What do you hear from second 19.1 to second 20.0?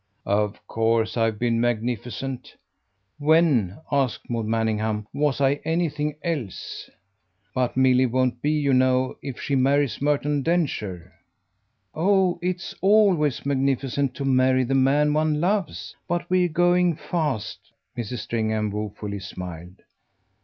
smiled.